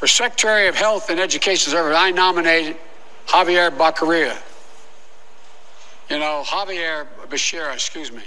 For 0.00 0.08
Secretary 0.08 0.66
of 0.66 0.76
Health 0.76 1.10
and 1.10 1.20
Education 1.20 1.70
Service, 1.70 1.94
I 1.94 2.10
nominated 2.10 2.74
Javier 3.26 3.70
Baccaria. 3.70 4.34
You 6.08 6.18
know, 6.18 6.42
Javier 6.42 7.06
Bashir, 7.28 7.70
excuse 7.74 8.10
me. 8.10 8.22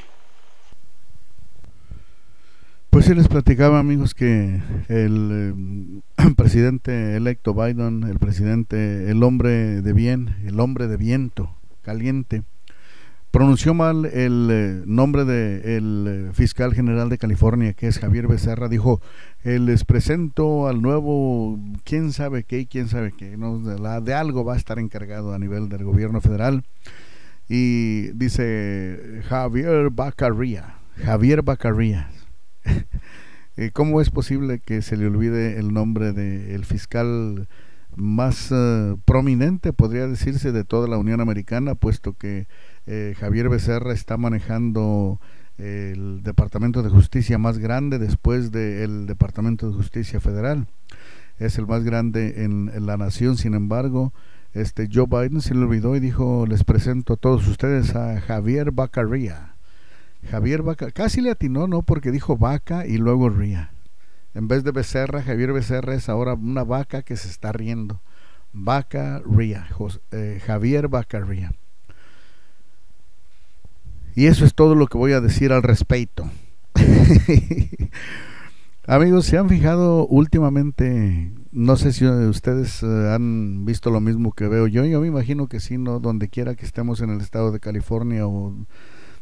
Pues 2.92 3.06
sí 3.06 3.16
les 3.16 3.28
platicaba 3.28 3.80
amigos 3.80 4.14
que 4.14 4.62
el 4.88 6.04
eh, 6.20 6.34
presidente 6.38 7.16
electo 7.16 7.56
Biden, 7.56 8.04
el 8.04 8.20
presidente, 8.20 9.10
el 9.10 9.24
hombre 9.24 9.82
de 9.82 9.94
bien, 9.94 10.36
el 10.46 10.60
hombre 10.60 10.86
de 10.86 10.98
viento 10.98 11.58
caliente, 11.82 12.44
pronunció 13.34 13.74
mal 13.74 14.06
el 14.06 14.48
eh, 14.52 14.84
nombre 14.86 15.26
del 15.26 16.06
de 16.06 16.30
eh, 16.30 16.34
fiscal 16.34 16.76
general 16.76 17.10
de 17.10 17.18
California, 17.18 17.74
que 17.74 17.88
es 17.88 17.98
Javier 17.98 18.28
Becerra, 18.28 18.70
dijo, 18.70 19.02
eh, 19.44 19.58
les 19.58 19.86
presento 19.86 20.68
al 20.68 20.84
nuevo, 20.84 21.60
quién 21.84 22.14
sabe 22.14 22.44
qué, 22.44 22.68
quién 22.68 22.90
sabe 22.90 23.12
qué, 23.12 23.36
¿no? 23.36 23.58
de, 23.58 23.80
la, 23.80 24.02
de 24.02 24.14
algo 24.14 24.46
va 24.46 24.54
a 24.54 24.58
estar 24.58 24.78
encargado 24.78 25.34
a 25.34 25.40
nivel 25.40 25.68
del 25.68 25.84
gobierno 25.84 26.22
federal. 26.22 26.64
Y 27.50 28.10
dice 28.10 29.24
Javier 29.28 29.90
Bacarría, 29.90 30.76
Javier 31.04 31.42
Bacarría. 31.42 32.12
¿Cómo 33.74 34.00
es 34.00 34.12
posible 34.12 34.60
que 34.60 34.84
se 34.84 34.96
le 34.96 35.08
olvide 35.08 35.58
el 35.58 35.74
nombre 35.74 36.14
del 36.14 36.66
fiscal 36.66 37.48
más 37.96 38.54
prominente, 39.06 39.74
podría 39.74 40.08
decirse, 40.08 40.52
de 40.52 40.64
toda 40.64 40.88
la 40.88 40.98
Unión 40.98 41.20
Americana, 41.20 41.76
puesto 41.76 42.14
que 42.14 42.48
eh, 42.86 43.16
Javier 43.18 43.50
Becerra 43.50 43.94
está 43.94 44.18
manejando 44.18 45.20
el 45.58 46.24
Departamento 46.24 46.84
de 46.84 46.90
Justicia 46.90 47.38
más 47.38 47.60
grande 47.60 48.00
después 48.00 48.52
del 48.52 49.06
Departamento 49.06 49.70
de 49.70 49.76
Justicia 49.76 50.20
Federal. 50.20 50.68
Es 51.40 51.58
el 51.58 51.68
más 51.68 51.84
grande 51.84 52.44
en, 52.44 52.72
la 52.86 52.98
nación, 52.98 53.38
sin 53.38 53.54
embargo, 53.54 54.14
este 54.54 54.88
Joe 54.92 55.08
Biden 55.08 55.42
se 55.42 55.56
le 55.56 55.62
olvidó 55.62 55.96
y 55.96 56.00
dijo, 56.00 56.46
les 56.48 56.64
presento 56.64 57.14
a 57.14 57.18
todos 57.18 57.48
ustedes 57.48 57.96
a 57.96 58.22
Javier 58.22 58.72
Bacarría. 58.72 59.56
Javier 60.30 60.62
Baca, 60.62 60.92
casi 60.92 61.22
le 61.22 61.32
atinó, 61.32 61.68
¿no? 61.68 61.82
Porque 61.82 62.12
dijo 62.12 62.38
vaca 62.38 62.86
y 62.86 62.98
luego 62.98 63.30
ría. 63.30 63.74
En 64.34 64.48
vez 64.48 64.64
de 64.64 64.72
Becerra, 64.72 65.22
Javier 65.22 65.52
Becerra 65.52 65.96
es 65.96 66.08
ahora 66.08 66.34
una 66.34 66.64
vaca 66.64 67.02
que 67.02 67.18
se 67.18 67.28
está 67.28 67.52
riendo. 67.52 68.02
Vaca 68.54 69.22
ría, 69.26 69.68
eh, 70.12 70.42
Javier 70.46 70.88
Bacarría. 70.88 71.52
Y 74.16 74.28
eso 74.28 74.46
es 74.46 74.54
todo 74.54 74.76
lo 74.76 74.88
que 74.88 74.98
voy 74.98 75.14
a 75.14 75.22
decir 75.22 75.52
al 75.52 75.64
respecto. 75.64 76.30
Amigos, 78.86 79.26
¿se 79.26 79.38
han 79.38 79.50
fijado 79.50 80.06
últimamente? 80.08 81.32
No 81.52 81.78
sé 81.78 81.94
si 81.94 82.06
ustedes 82.06 82.84
eh, 82.84 83.12
han 83.14 83.66
visto 83.66 83.90
lo 83.90 84.02
mismo 84.02 84.34
que 84.34 84.48
veo 84.48 84.68
yo. 84.68 84.86
Yo 84.86 85.02
me 85.02 85.08
imagino 85.08 85.48
que 85.48 85.60
sí, 85.60 85.78
¿no? 85.78 86.00
Donde 86.00 86.28
quiera 86.28 86.56
que 86.56 86.66
estemos 86.66 87.02
en 87.02 87.10
el 87.10 87.22
estado 87.22 87.52
de 87.52 87.60
California 87.60 88.28
o 88.28 88.54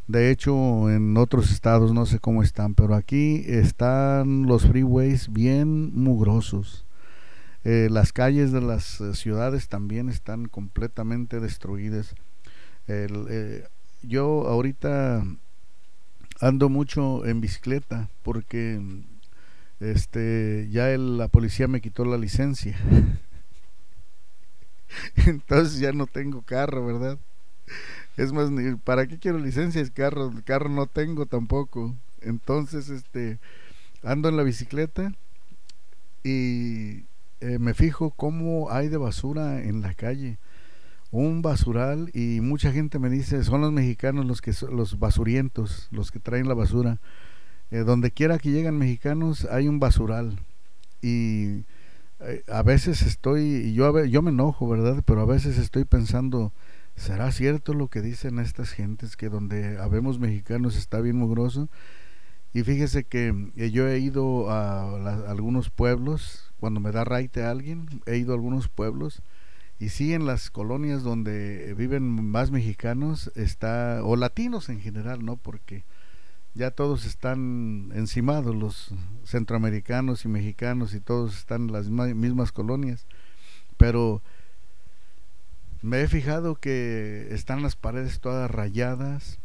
de 0.08 0.30
hecho 0.30 0.90
en 0.90 1.16
otros 1.16 1.52
estados, 1.52 1.94
no 1.94 2.06
sé 2.06 2.18
cómo 2.18 2.42
están, 2.42 2.74
pero 2.74 2.94
aquí 2.94 3.44
están 3.46 4.42
los 4.46 4.66
freeways 4.66 5.32
bien 5.32 5.94
mugrosos. 5.94 6.84
Eh, 7.64 7.88
las 7.90 8.12
calles 8.12 8.50
de 8.50 8.60
las 8.60 9.00
eh, 9.00 9.14
ciudades 9.14 9.68
también 9.68 10.08
están 10.08 10.48
completamente 10.48 11.38
destruidas. 11.38 12.14
El, 12.88 13.68
yo 14.02 14.46
ahorita 14.48 15.24
ando 16.40 16.68
mucho 16.68 17.24
en 17.24 17.40
bicicleta 17.40 18.08
porque 18.22 18.80
este 19.80 20.68
ya 20.70 20.88
la 20.98 21.28
policía 21.28 21.68
me 21.68 21.80
quitó 21.80 22.04
la 22.04 22.18
licencia. 22.18 22.78
Entonces 25.26 25.78
ya 25.78 25.92
no 25.92 26.06
tengo 26.06 26.42
carro, 26.42 26.84
¿verdad? 26.84 27.18
Es 28.16 28.32
más, 28.32 28.50
¿para 28.84 29.06
qué 29.06 29.18
quiero 29.18 29.38
licencia? 29.38 29.80
Es 29.80 29.90
carro, 29.90 30.30
el 30.30 30.44
carro 30.44 30.68
no 30.68 30.86
tengo 30.86 31.26
tampoco. 31.26 31.94
Entonces, 32.20 32.88
este, 32.90 33.38
ando 34.02 34.28
en 34.28 34.36
la 34.36 34.42
bicicleta 34.42 35.12
y 36.22 37.04
eh, 37.40 37.58
me 37.58 37.74
fijo 37.74 38.10
cómo 38.10 38.70
hay 38.70 38.88
de 38.88 38.98
basura 38.98 39.62
en 39.62 39.80
la 39.80 39.94
calle 39.94 40.38
un 41.12 41.42
basural 41.42 42.10
y 42.14 42.40
mucha 42.40 42.72
gente 42.72 42.98
me 42.98 43.10
dice 43.10 43.44
son 43.44 43.60
los 43.60 43.70
mexicanos 43.70 44.24
los 44.24 44.40
que 44.40 44.52
los 44.72 44.98
basurientos 44.98 45.88
los 45.92 46.10
que 46.10 46.18
traen 46.18 46.48
la 46.48 46.54
basura. 46.54 46.98
Eh, 47.70 47.84
donde 47.84 48.10
quiera 48.10 48.38
que 48.38 48.50
llegan 48.50 48.76
mexicanos 48.76 49.46
hay 49.50 49.66
un 49.66 49.80
basural. 49.80 50.38
Y 51.00 51.64
eh, 52.20 52.42
a 52.48 52.62
veces 52.62 53.02
estoy 53.02 53.72
yo 53.74 54.04
yo 54.04 54.22
me 54.22 54.30
enojo 54.30 54.68
verdad 54.68 55.02
pero 55.06 55.20
a 55.20 55.26
veces 55.26 55.58
estoy 55.58 55.84
pensando 55.84 56.52
será 56.96 57.30
cierto 57.32 57.74
lo 57.74 57.88
que 57.88 58.00
dicen 58.00 58.38
estas 58.38 58.70
gentes 58.72 59.16
que 59.16 59.28
donde 59.28 59.78
habemos 59.78 60.18
mexicanos 60.18 60.76
está 60.76 61.00
bien 61.00 61.16
mugroso 61.16 61.68
y 62.54 62.62
fíjese 62.62 63.04
que 63.04 63.34
eh, 63.56 63.70
yo 63.70 63.88
he 63.88 63.98
ido 63.98 64.50
a, 64.50 64.82
a 64.82 65.30
algunos 65.30 65.70
pueblos 65.70 66.52
cuando 66.60 66.80
me 66.80 66.92
da 66.92 67.04
raite 67.04 67.42
a 67.42 67.50
alguien 67.50 67.88
he 68.06 68.18
ido 68.18 68.32
a 68.32 68.36
algunos 68.36 68.68
pueblos 68.68 69.22
y 69.82 69.88
sí, 69.88 70.14
en 70.14 70.26
las 70.26 70.48
colonias 70.48 71.02
donde 71.02 71.74
viven 71.76 72.04
más 72.04 72.52
mexicanos 72.52 73.32
está, 73.34 74.04
o 74.04 74.14
latinos 74.14 74.68
en 74.68 74.80
general, 74.80 75.24
¿no? 75.24 75.36
Porque 75.36 75.82
ya 76.54 76.70
todos 76.70 77.04
están 77.04 77.90
encimados, 77.92 78.54
los 78.54 78.94
centroamericanos 79.24 80.24
y 80.24 80.28
mexicanos 80.28 80.94
y 80.94 81.00
todos 81.00 81.36
están 81.36 81.62
en 81.62 81.72
las 81.72 81.88
mismas 81.88 82.52
colonias. 82.52 83.08
Pero 83.76 84.22
me 85.80 86.02
he 86.02 86.06
fijado 86.06 86.54
que 86.54 87.26
están 87.32 87.60
las 87.60 87.74
paredes 87.74 88.20
todas 88.20 88.48
rayadas, 88.48 89.40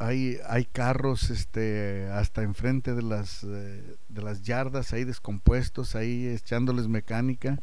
hay, 0.00 0.38
hay 0.48 0.64
carros 0.64 1.30
este, 1.30 2.08
hasta 2.10 2.42
enfrente 2.42 2.92
de 2.92 3.02
las, 3.02 3.44
eh, 3.44 3.96
de 4.08 4.22
las 4.22 4.42
yardas 4.42 4.92
ahí 4.92 5.04
descompuestos, 5.04 5.94
ahí 5.94 6.26
echándoles 6.26 6.88
mecánica 6.88 7.60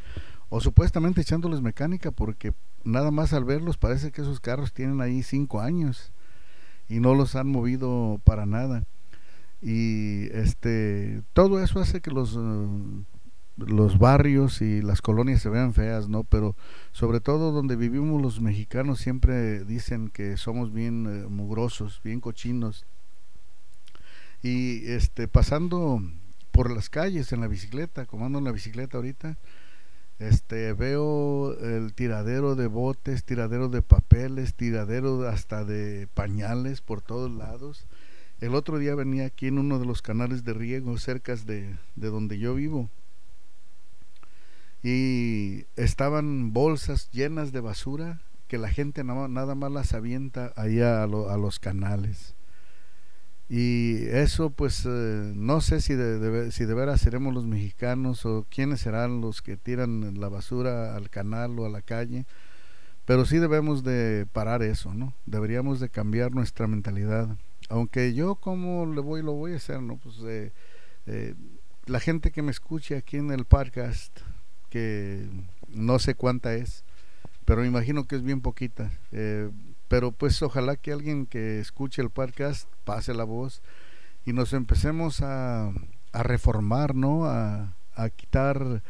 o 0.55 0.61
supuestamente 0.61 1.21
echándoles 1.21 1.61
mecánica 1.61 2.11
porque 2.11 2.53
nada 2.83 3.09
más 3.09 3.33
al 3.33 3.43
verlos 3.43 3.77
parece 3.77 4.11
que 4.11 4.21
esos 4.21 4.39
carros 4.39 4.71
tienen 4.71 5.01
ahí 5.01 5.23
cinco 5.23 5.61
años 5.61 6.11
y 6.87 6.99
no 6.99 7.15
los 7.15 7.35
han 7.35 7.47
movido 7.47 8.21
para 8.23 8.45
nada. 8.45 8.85
Y 9.63 10.25
este 10.31 11.23
todo 11.33 11.59
eso 11.59 11.79
hace 11.79 12.01
que 12.01 12.11
los 12.11 12.37
eh, 12.37 12.67
los 13.57 13.97
barrios 13.97 14.61
y 14.61 14.83
las 14.83 15.01
colonias 15.01 15.41
se 15.41 15.49
vean 15.49 15.73
feas 15.73 16.07
no 16.07 16.23
pero 16.23 16.55
sobre 16.91 17.19
todo 17.19 17.51
donde 17.51 17.75
vivimos 17.75 18.21
los 18.21 18.39
mexicanos 18.39 18.99
siempre 18.99 19.63
dicen 19.63 20.09
que 20.09 20.37
somos 20.37 20.71
bien 20.71 21.07
eh, 21.07 21.27
mugrosos 21.29 21.99
bien 22.03 22.19
cochinos. 22.19 22.85
Y 24.43 24.85
este 24.85 25.27
pasando 25.27 25.99
por 26.51 26.69
las 26.69 26.91
calles 26.91 27.33
en 27.33 27.41
la 27.41 27.47
bicicleta 27.47 28.05
como 28.05 28.27
ando 28.27 28.37
en 28.37 28.45
la 28.45 28.51
bicicleta 28.51 28.97
ahorita 28.97 29.39
este 30.27 30.73
veo 30.73 31.57
el 31.59 31.93
tiradero 31.93 32.55
de 32.55 32.67
botes, 32.67 33.23
tiradero 33.23 33.69
de 33.69 33.81
papeles, 33.81 34.53
tiradero 34.53 35.27
hasta 35.27 35.63
de 35.63 36.07
pañales 36.13 36.81
por 36.81 37.01
todos 37.01 37.31
lados. 37.31 37.85
El 38.41 38.55
otro 38.55 38.77
día 38.77 38.95
venía 38.95 39.25
aquí 39.25 39.47
en 39.47 39.59
uno 39.59 39.79
de 39.79 39.85
los 39.85 40.01
canales 40.01 40.43
de 40.43 40.53
riego 40.53 40.97
cerca 40.97 41.35
de, 41.35 41.77
de 41.95 42.09
donde 42.09 42.39
yo 42.39 42.55
vivo 42.55 42.89
y 44.83 45.65
estaban 45.77 46.51
bolsas 46.51 47.09
llenas 47.11 47.53
de 47.53 47.61
basura 47.61 48.19
que 48.49 48.57
la 48.57 48.67
gente 48.67 49.03
nada, 49.03 49.55
más 49.55 49.71
las 49.71 49.93
avienta 49.93 50.51
allá 50.57 50.99
a, 50.99 51.03
a 51.03 51.37
los 51.37 51.59
canales. 51.59 52.35
Y 53.55 54.07
eso 54.07 54.49
pues 54.49 54.83
eh, 54.83 55.31
no 55.35 55.61
sé 55.61 55.79
si 55.79 55.93
de, 55.93 56.51
si 56.51 56.65
de 56.65 56.73
veras 56.73 57.01
seremos 57.01 57.35
los 57.35 57.45
mexicanos 57.45 58.25
o 58.25 58.47
quiénes 58.49 58.79
serán 58.79 59.21
los 59.21 59.43
que 59.43 59.57
tiran 59.57 60.19
la 60.19 60.27
basura 60.27 60.95
al 60.95 61.11
canal 61.11 61.59
o 61.59 61.67
a 61.67 61.69
la 61.69 61.83
calle, 61.83 62.25
pero 63.05 63.25
sí 63.25 63.37
debemos 63.37 63.83
de 63.83 64.25
parar 64.33 64.63
eso, 64.63 64.95
¿no? 64.95 65.13
Deberíamos 65.27 65.79
de 65.79 65.89
cambiar 65.89 66.31
nuestra 66.31 66.65
mentalidad. 66.65 67.37
Aunque 67.69 68.15
yo 68.15 68.33
como 68.33 68.87
le 68.87 69.01
voy, 69.01 69.21
lo 69.21 69.33
voy 69.33 69.53
a 69.53 69.57
hacer, 69.57 69.83
¿no? 69.83 69.97
Pues 69.97 70.15
eh, 70.25 70.51
eh, 71.05 71.35
la 71.85 71.99
gente 71.99 72.31
que 72.31 72.41
me 72.41 72.49
escuche 72.49 72.97
aquí 72.97 73.17
en 73.17 73.29
el 73.29 73.45
podcast, 73.45 74.17
que 74.71 75.27
no 75.69 75.99
sé 75.99 76.15
cuánta 76.15 76.55
es, 76.55 76.83
pero 77.45 77.61
me 77.61 77.67
imagino 77.67 78.07
que 78.07 78.15
es 78.15 78.23
bien 78.23 78.41
poquita. 78.41 78.91
Eh, 79.11 79.51
pero 79.93 80.11
pues 80.11 80.41
ojalá 80.41 80.75
que 80.75 80.91
alguien 80.91 81.27
que 81.27 81.59
escuche 81.59 82.01
el 82.01 82.09
podcast 82.09 82.67
pase 82.83 83.13
la 83.13 83.25
voz 83.25 83.61
y 84.25 84.33
nos 84.33 84.53
empecemos 84.53 85.21
a, 85.21 85.71
reformar, 86.11 86.95
¿no? 86.95 87.25
A, 87.25 87.75
quitar 88.15 88.81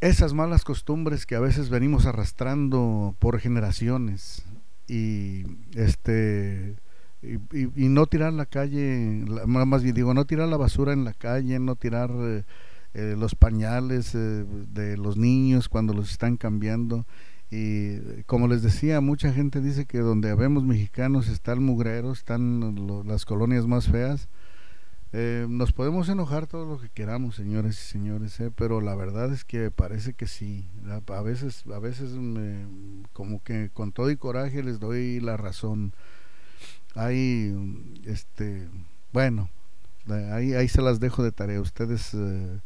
esas 0.00 0.34
malas 0.34 0.64
costumbres 0.64 1.26
que 1.26 1.36
a 1.36 1.40
veces 1.40 1.68
venimos 1.68 2.06
arrastrando 2.06 3.14
por 3.20 3.38
generaciones 3.38 4.44
y 4.88 5.44
este 5.76 6.74
y, 7.22 7.88
no 7.88 8.06
tirar 8.06 8.32
la 8.32 8.46
calle 8.46 9.24
más 9.46 9.84
bien 9.84 9.94
digo 9.94 10.12
no 10.12 10.24
tirar 10.24 10.48
la 10.48 10.56
basura 10.56 10.92
en 10.92 11.04
la 11.04 11.12
calle 11.12 11.60
no 11.60 11.76
tirar 11.76 12.10
eh, 12.92 13.14
los 13.16 13.36
pañales 13.36 14.12
eh, 14.16 14.44
de 14.72 14.96
los 14.96 15.16
niños 15.16 15.68
cuando 15.68 15.94
los 15.94 16.10
están 16.10 16.36
cambiando. 16.36 17.06
Y 17.50 18.22
como 18.24 18.46
les 18.46 18.62
decía, 18.62 19.00
mucha 19.00 19.32
gente 19.32 19.60
dice 19.60 19.84
que 19.84 19.98
donde 19.98 20.34
vemos 20.34 20.64
mexicanos 20.64 21.28
está 21.28 21.52
el 21.52 21.60
mugrero, 21.60 22.12
están 22.12 22.86
las 23.06 23.24
colonias 23.24 23.66
más 23.66 23.88
feas. 23.88 24.28
Eh, 25.12 25.46
nos 25.48 25.72
podemos 25.72 26.08
enojar 26.08 26.46
todo 26.46 26.64
lo 26.64 26.80
que 26.80 26.88
queramos, 26.88 27.34
señores 27.34 27.74
y 27.80 27.90
señores, 27.90 28.38
eh, 28.38 28.52
pero 28.54 28.80
la 28.80 28.94
verdad 28.94 29.32
es 29.32 29.44
que 29.44 29.72
parece 29.72 30.14
que 30.14 30.28
sí. 30.28 30.68
A 31.08 31.22
veces, 31.22 31.64
a 31.66 31.80
veces 31.80 32.12
como 33.12 33.42
que 33.42 33.70
con 33.70 33.90
todo 33.90 34.10
y 34.12 34.16
coraje 34.16 34.62
les 34.62 34.78
doy 34.78 35.18
la 35.18 35.36
razón. 35.36 35.92
Hay, 36.94 37.52
este, 38.04 38.68
bueno, 39.12 39.50
ahí, 40.32 40.54
ahí 40.54 40.68
se 40.68 40.82
las 40.82 41.00
dejo 41.00 41.24
de 41.24 41.32
tarea. 41.32 41.60
Ustedes 41.60 42.14
eh, 42.14 42.60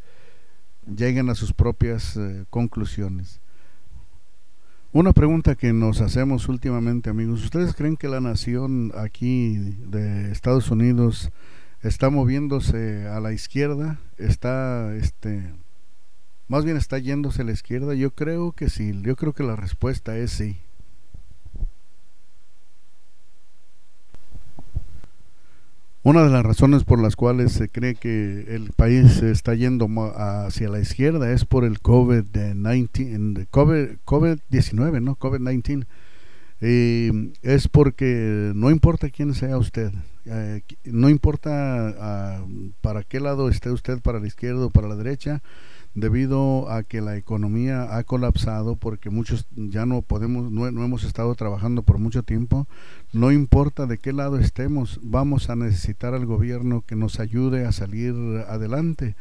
lleguen 0.87 1.31
a 1.31 1.35
sus 1.35 1.55
propias 1.55 2.19
conclusiones. 2.51 3.41
Una 4.94 5.12
pregunta 5.12 5.56
que 5.56 5.73
nos 5.73 6.00
hacemos 6.00 6.49
últimamente, 6.49 7.11
amigos. 7.11 7.43
¿Ustedes 7.43 7.75
creen 7.75 7.96
que 7.96 8.06
la 8.06 8.20
nación 8.20 8.93
aquí 8.94 9.56
de 9.56 10.31
Estados 10.31 10.70
Unidos 10.70 11.32
está 11.82 12.11
moviéndose 12.11 13.08
a 13.08 13.19
la 13.19 13.32
izquierda, 13.32 13.99
está, 14.19 14.94
este, 14.94 15.52
más 16.46 16.64
bien 16.64 16.76
está 16.76 17.00
yéndose 17.00 17.43
a 17.43 17.44
la 17.44 17.50
izquierda. 17.50 17.94
Yo 17.94 18.12
creo 18.12 18.52
que 18.52 18.70
sí, 18.70 18.96
yo 19.02 19.17
creo 19.17 19.32
que 19.32 19.43
la 19.43 19.56
respuesta 19.56 20.17
es 20.17 20.31
sí. 20.31 20.58
Una 26.05 26.23
de 26.23 26.29
las 26.29 26.45
razones 26.45 26.85
por 26.85 27.01
las 27.01 27.17
cuales 27.17 27.53
se 27.53 27.71
cree 27.71 27.95
que 27.95 28.45
el 28.55 28.73
país 28.77 29.23
está 29.23 29.55
yendo 29.55 29.89
hacia 30.15 30.69
la 30.69 30.79
izquierda 30.79 31.33
es 31.33 31.47
por 31.47 31.65
el 31.65 31.81
COVID-19, 31.81 33.49
COVID-19, 33.49 35.03
¿no? 35.03 35.17
COVID-19. 35.17 35.87
Y 36.61 37.33
es 37.41 37.69
porque 37.69 38.53
no 38.55 38.71
importa 38.71 39.09
quién 39.09 39.33
sea 39.33 39.56
usted, 39.56 39.93
eh, 40.27 40.61
no 40.85 41.09
importa 41.09 41.95
ah, 41.99 42.45
para 42.83 43.03
qué 43.03 43.19
lado 43.19 43.49
esté 43.49 43.71
usted, 43.71 44.03
para 44.03 44.21
la 44.21 44.27
izquierda 44.27 44.67
o 44.67 44.71
para 44.71 44.89
la 44.89 44.97
derecha, 44.97 45.43
debido 45.94 46.70
a 46.70 46.82
que 46.82 47.00
la 47.00 47.17
economía 47.17 47.96
ha 47.96 48.02
colapsado 48.02 48.76
porque 48.76 49.11
muchos 49.11 49.46
ya 49.55 49.87
no 49.87 50.02
podemos, 50.02 50.50
no, 50.50 50.67
hemos 50.67 51.05
estado 51.05 51.35
trabajando 51.35 51.82
por 51.82 51.99
mucho 51.99 52.23
tiempo, 52.23 52.67
no 53.12 53.31
importa 53.31 53.87
de 53.87 53.99
qué 53.99 54.12
lado 54.12 54.38
estemos, 54.38 54.99
vamos 55.02 55.50
a 55.50 55.56
necesitar 55.56 56.14
al 56.14 56.26
gobierno 56.26 56.82
que 56.87 56.96
nos 56.96 57.20
ayude 57.20 57.64
a 57.64 57.73
salir 57.73 58.14
adelante 58.49 59.14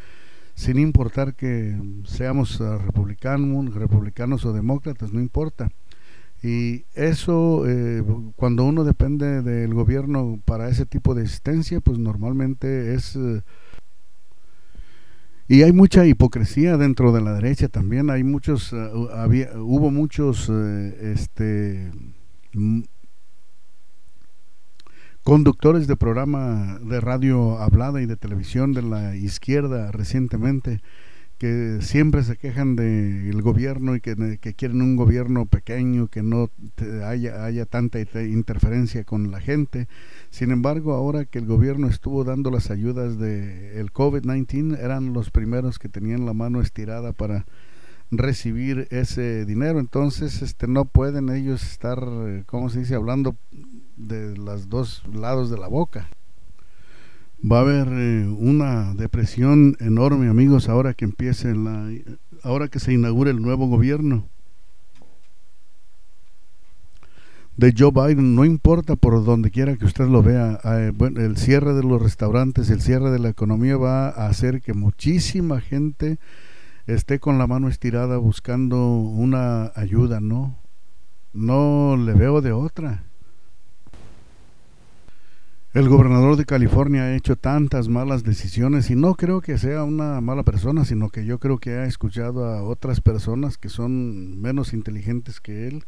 sin 0.55 0.77
importar 0.79 1.35
que 1.35 1.75
seamos 2.05 2.61
ah, 2.61 2.77
republicanos, 2.77 3.73
republicanos 3.73 4.45
o 4.45 4.53
demócratas, 4.53 5.11
no 5.11 5.19
importa. 5.19 5.69
Y 6.43 6.83
eso, 6.93 7.63
eh, 7.67 8.03
cuando 8.35 8.65
uno 8.65 8.83
depende 8.83 9.41
del 9.41 9.73
gobierno 9.73 10.39
para 10.45 10.69
ese 10.69 10.85
tipo 10.85 11.15
de 11.15 11.23
asistencia, 11.23 11.79
pues 11.79 11.97
normalmente 11.97 12.93
es... 12.93 13.15
Eh, 13.15 13.41
y 15.47 15.63
hay 15.63 15.73
mucha 15.73 16.05
hipocresía 16.05 16.77
dentro 16.77 17.11
de 17.11 17.21
la 17.21 17.33
derecha 17.33 17.67
también. 17.67 18.09
Hay 18.09 18.23
muchos, 18.23 18.73
eh, 18.73 18.89
había, 19.13 19.51
hubo 19.55 19.91
muchos, 19.91 20.49
este, 20.49 21.91
conductores 25.23 25.87
de 25.87 25.95
programa 25.95 26.79
de 26.81 26.99
radio 26.99 27.57
hablada 27.59 28.01
y 28.01 28.05
de 28.05 28.17
televisión 28.17 28.73
de 28.73 28.81
la 28.81 29.15
izquierda 29.15 29.91
recientemente 29.91 30.81
que 31.43 31.79
siempre 31.81 32.23
se 32.23 32.37
quejan 32.37 32.77
del 32.77 33.41
gobierno 33.41 33.97
y 33.97 33.99
que, 33.99 34.15
quieren 34.55 34.81
un 34.81 34.95
gobierno 34.95 35.45
pequeño, 35.45 36.07
que 36.07 36.23
no 36.23 36.49
haya, 37.05 37.43
haya 37.43 37.65
tanta 37.65 37.99
interferencia 37.99 39.03
con 39.03 39.29
la 39.29 39.41
gente. 39.41 39.89
Sin 40.29 40.51
embargo, 40.51 40.93
ahora 40.93 41.25
que 41.25 41.39
el 41.39 41.45
gobierno 41.45 41.89
estuvo 41.89 42.23
dando 42.23 42.49
las 42.49 42.71
ayudas 42.71 43.19
del 43.19 43.75
el 43.75 43.91
COVID-19, 43.91 44.79
eran 44.79 45.11
los 45.11 45.31
primeros 45.31 45.79
que 45.79 45.89
tenían 45.89 46.25
la 46.25 46.31
mano 46.31 46.61
estirada 46.61 47.11
para 47.11 47.45
recibir 48.09 48.87
ese 48.89 49.43
dinero. 49.43 49.81
Entonces, 49.81 50.41
este 50.41 50.69
no 50.69 50.85
pueden 50.85 51.27
ellos 51.27 51.61
estar, 51.63 51.99
¿cómo 52.45 52.69
se 52.69 52.79
dice?, 52.79 52.95
hablando 52.95 53.35
de 53.97 54.37
los 54.37 54.69
dos 54.69 55.03
lados 55.13 55.49
de 55.49 55.57
la 55.57 55.67
boca. 55.67 56.07
Va 57.45 57.57
a 57.57 57.61
haber 57.61 57.87
eh, 57.89 58.27
una 58.27 58.93
depresión 58.93 59.75
enorme, 59.79 60.29
amigos, 60.29 60.69
ahora 60.69 60.93
que 60.93 61.05
empiece 61.05 61.53
la, 61.53 61.89
ahora 62.41 62.69
que 62.69 62.79
se 62.79 62.93
inaugure 62.93 63.31
el 63.31 63.41
nuevo 63.41 63.67
gobierno 63.67 64.29
de 67.57 67.73
Joe 67.77 67.91
Biden, 67.91 68.35
no 68.35 68.45
importa 68.45 68.95
por 68.95 69.23
donde 69.23 69.51
quiera 69.51 69.75
que 69.77 69.85
usted 69.85 70.07
lo 70.07 70.23
vea, 70.23 70.59
eh, 70.63 70.91
el 71.17 71.37
cierre 71.37 71.73
de 71.73 71.83
los 71.83 72.01
restaurantes, 72.01 72.69
el 72.69 72.81
cierre 72.81 73.11
de 73.11 73.19
la 73.19 73.29
economía 73.29 73.77
va 73.77 74.09
a 74.09 74.27
hacer 74.27 74.61
que 74.61 74.73
muchísima 74.73 75.61
gente 75.61 76.17
esté 76.87 77.19
con 77.19 77.37
la 77.37 77.47
mano 77.47 77.69
estirada 77.69 78.17
buscando 78.17 78.97
una 78.97 79.71
ayuda, 79.75 80.19
¿no? 80.19 80.57
No 81.33 81.95
le 81.97 82.13
veo 82.13 82.41
de 82.41 82.51
otra. 82.51 83.03
El 85.73 85.89
gobernador 85.89 86.35
de 86.35 86.45
California 86.45 87.01
ha 87.01 87.15
hecho 87.15 87.35
tantas 87.35 87.87
malas 87.87 88.23
decisiones 88.23 88.91
y 88.91 88.95
no 88.95 89.15
creo 89.15 89.41
que 89.41 89.57
sea 89.57 89.83
una 89.83 90.21
mala 90.21 90.43
persona, 90.43 90.85
sino 90.85 91.09
que 91.09 91.25
yo 91.25 91.39
creo 91.39 91.57
que 91.57 91.71
ha 91.71 91.85
escuchado 91.85 92.45
a 92.45 92.61
otras 92.61 93.01
personas 93.01 93.57
que 93.57 93.69
son 93.69 94.39
menos 94.39 94.73
inteligentes 94.73 95.39
que 95.39 95.67
él 95.67 95.83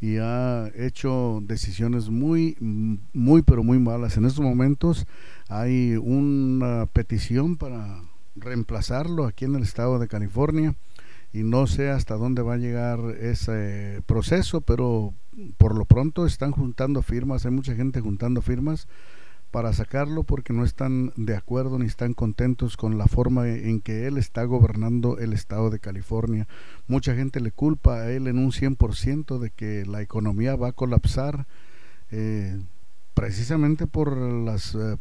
y 0.00 0.16
ha 0.16 0.70
hecho 0.74 1.40
decisiones 1.42 2.08
muy, 2.08 2.56
muy, 2.58 3.42
pero 3.42 3.62
muy 3.62 3.78
malas. 3.78 4.16
En 4.16 4.24
estos 4.24 4.42
momentos 4.42 5.06
hay 5.50 5.96
una 5.96 6.86
petición 6.86 7.58
para 7.58 8.00
reemplazarlo 8.34 9.26
aquí 9.26 9.44
en 9.44 9.56
el 9.56 9.62
estado 9.62 9.98
de 9.98 10.08
California 10.08 10.74
y 11.34 11.42
no 11.42 11.66
sé 11.66 11.90
hasta 11.90 12.14
dónde 12.14 12.40
va 12.40 12.54
a 12.54 12.58
llegar 12.58 13.00
ese 13.20 14.02
proceso, 14.06 14.62
pero 14.62 15.12
por 15.58 15.76
lo 15.76 15.84
pronto 15.84 16.24
están 16.24 16.52
juntando 16.52 17.02
firmas, 17.02 17.44
hay 17.44 17.52
mucha 17.52 17.74
gente 17.74 18.00
juntando 18.00 18.40
firmas 18.40 18.88
para 19.50 19.72
sacarlo 19.72 20.22
porque 20.24 20.52
no 20.52 20.64
están 20.64 21.12
de 21.16 21.36
acuerdo 21.36 21.78
ni 21.78 21.86
están 21.86 22.14
contentos 22.14 22.76
con 22.76 22.98
la 22.98 23.06
forma 23.06 23.48
en 23.48 23.80
que 23.80 24.06
él 24.06 24.18
está 24.18 24.44
gobernando 24.44 25.18
el 25.18 25.32
estado 25.32 25.70
de 25.70 25.78
California. 25.78 26.46
Mucha 26.86 27.14
gente 27.14 27.40
le 27.40 27.50
culpa 27.52 28.00
a 28.00 28.10
él 28.10 28.26
en 28.26 28.38
un 28.38 28.52
100% 28.52 29.38
de 29.38 29.50
que 29.50 29.86
la 29.86 30.02
economía 30.02 30.56
va 30.56 30.68
a 30.68 30.72
colapsar 30.72 31.46
eh, 32.10 32.60
precisamente 33.14 33.86
por 33.86 34.16
las 34.16 34.74
eh, 34.74 34.96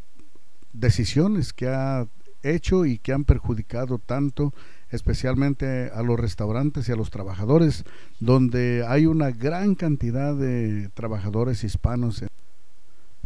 decisiones 0.73 1.53
que 1.53 1.67
ha 1.67 2.07
hecho 2.43 2.85
y 2.85 2.99
que 2.99 3.13
han 3.13 3.25
perjudicado 3.25 3.99
tanto 3.99 4.53
especialmente 4.89 5.91
a 5.93 6.01
los 6.01 6.19
restaurantes 6.19 6.87
y 6.87 6.91
a 6.91 6.95
los 6.95 7.09
trabajadores, 7.09 7.83
donde 8.19 8.85
hay 8.87 9.05
una 9.05 9.31
gran 9.31 9.75
cantidad 9.75 10.33
de 10.33 10.89
trabajadores 10.93 11.63
hispanos. 11.63 12.23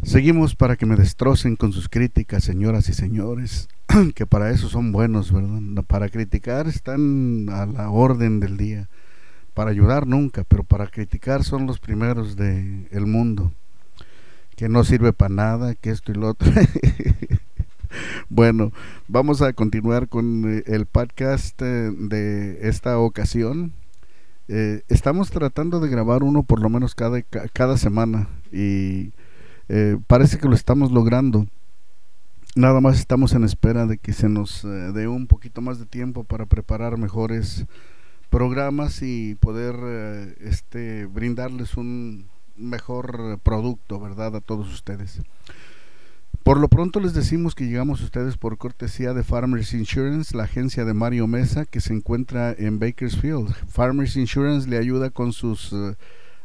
Seguimos 0.02 0.56
para 0.56 0.74
que 0.74 0.84
me 0.84 0.96
destrocen 0.96 1.54
con 1.54 1.72
sus 1.72 1.88
críticas, 1.88 2.42
señoras 2.42 2.88
y 2.88 2.92
señores, 2.92 3.68
que 4.16 4.26
para 4.26 4.50
eso 4.50 4.68
son 4.68 4.90
buenos, 4.90 5.32
¿verdad? 5.32 5.84
Para 5.86 6.08
criticar 6.08 6.66
están 6.66 7.48
a 7.50 7.66
la 7.66 7.88
orden 7.88 8.40
del 8.40 8.56
día. 8.56 8.88
Para 9.54 9.70
ayudar 9.70 10.08
nunca, 10.08 10.42
pero 10.42 10.64
para 10.64 10.88
criticar 10.88 11.44
son 11.44 11.66
los 11.66 11.78
primeros 11.78 12.34
del 12.34 12.88
el 12.90 13.06
mundo. 13.06 13.52
Que 14.56 14.68
no 14.68 14.82
sirve 14.82 15.12
para 15.12 15.32
nada, 15.32 15.74
que 15.76 15.90
esto 15.90 16.10
y 16.10 16.16
lo 16.16 16.30
otro. 16.30 16.50
bueno, 18.28 18.72
vamos 19.06 19.40
a 19.40 19.52
continuar 19.52 20.08
con 20.08 20.52
eh, 20.52 20.64
el 20.66 20.86
podcast 20.86 21.62
eh, 21.62 21.92
de 21.96 22.68
esta 22.68 22.98
ocasión. 22.98 23.72
Eh, 24.48 24.82
estamos 24.88 25.30
tratando 25.30 25.78
de 25.78 25.88
grabar 25.88 26.24
uno 26.24 26.42
por 26.42 26.60
lo 26.60 26.68
menos 26.68 26.96
cada, 26.96 27.22
cada 27.22 27.76
semana 27.76 28.28
y 28.50 29.12
eh, 29.74 29.96
parece 30.06 30.36
que 30.36 30.48
lo 30.48 30.54
estamos 30.54 30.92
logrando. 30.92 31.46
Nada 32.54 32.82
más 32.82 32.98
estamos 32.98 33.32
en 33.32 33.42
espera 33.42 33.86
de 33.86 33.96
que 33.96 34.12
se 34.12 34.28
nos 34.28 34.64
eh, 34.64 34.68
dé 34.68 35.08
un 35.08 35.26
poquito 35.26 35.62
más 35.62 35.78
de 35.78 35.86
tiempo 35.86 36.24
para 36.24 36.44
preparar 36.44 36.98
mejores 36.98 37.64
programas 38.28 39.00
y 39.00 39.34
poder 39.36 39.74
eh, 39.82 40.34
este, 40.40 41.06
brindarles 41.06 41.78
un 41.78 42.28
mejor 42.54 43.38
producto, 43.42 43.98
¿verdad? 43.98 44.36
A 44.36 44.42
todos 44.42 44.70
ustedes. 44.70 45.22
Por 46.42 46.60
lo 46.60 46.68
pronto 46.68 47.00
les 47.00 47.14
decimos 47.14 47.54
que 47.54 47.64
llegamos 47.64 48.02
a 48.02 48.04
ustedes 48.04 48.36
por 48.36 48.58
cortesía 48.58 49.14
de 49.14 49.24
Farmers 49.24 49.72
Insurance, 49.72 50.36
la 50.36 50.42
agencia 50.44 50.84
de 50.84 50.92
Mario 50.92 51.26
Mesa 51.26 51.64
que 51.64 51.80
se 51.80 51.94
encuentra 51.94 52.52
en 52.52 52.78
Bakersfield. 52.78 53.54
Farmers 53.68 54.18
Insurance 54.18 54.68
le 54.68 54.76
ayuda 54.76 55.08
con 55.08 55.32
sus 55.32 55.74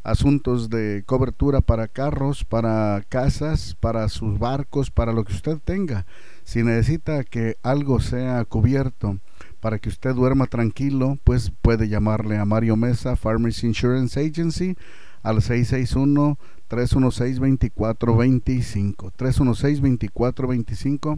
asuntos 0.07 0.69
de 0.69 1.03
cobertura 1.05 1.59
para 1.59 1.89
carros, 1.89 2.45
para 2.45 3.03
casas, 3.09 3.75
para 3.77 4.07
sus 4.07 4.39
barcos, 4.39 4.89
para 4.89 5.11
lo 5.11 5.25
que 5.25 5.33
usted 5.33 5.57
tenga. 5.63 6.05
Si 6.45 6.63
necesita 6.63 7.25
que 7.25 7.57
algo 7.61 7.99
sea 7.99 8.45
cubierto 8.45 9.19
para 9.59 9.79
que 9.79 9.89
usted 9.89 10.15
duerma 10.15 10.47
tranquilo, 10.47 11.19
pues 11.25 11.51
puede 11.61 11.89
llamarle 11.89 12.37
a 12.37 12.45
Mario 12.45 12.77
Mesa, 12.77 13.17
Farmers 13.17 13.65
Insurance 13.65 14.17
Agency, 14.17 14.77
al 15.23 15.41
661 15.41 16.39
316 16.69 17.39
2425 17.39 19.11
316 19.11 19.81
2425 19.81 21.17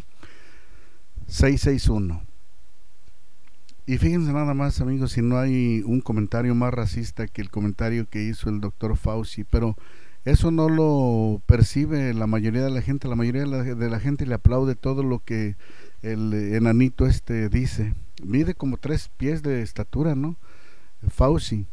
661 1.28 2.29
y 3.90 3.98
fíjense 3.98 4.32
nada 4.32 4.54
más 4.54 4.82
amigos 4.82 5.14
si 5.14 5.24
no 5.24 5.40
hay 5.40 5.82
un 5.84 6.00
comentario 6.00 6.54
más 6.54 6.72
racista 6.72 7.26
que 7.26 7.42
el 7.42 7.50
comentario 7.50 8.08
que 8.08 8.22
hizo 8.22 8.48
el 8.48 8.62
doctor 8.62 8.96
Fauci 8.96 9.46
pero 9.46 9.76
eso 10.26 10.52
no 10.52 10.70
lo 10.70 11.42
percibe 11.48 12.14
la 12.14 12.28
mayoría 12.28 12.62
de 12.62 12.70
la 12.70 12.84
gente 12.84 13.08
la 13.08 13.16
mayoría 13.16 13.42
de 13.42 13.48
la, 13.48 13.64
de 13.64 13.90
la 13.90 14.00
gente 14.00 14.28
le 14.28 14.36
aplaude 14.36 14.76
todo 14.76 15.02
lo 15.02 15.24
que 15.26 15.56
el 16.04 16.32
enanito 16.54 17.08
este 17.08 17.50
dice 17.50 17.96
mide 18.24 18.54
como 18.54 18.78
tres 18.78 19.10
pies 19.18 19.42
de 19.42 19.64
estatura 19.64 20.14
no 20.14 20.36
Fauci 21.08 21.66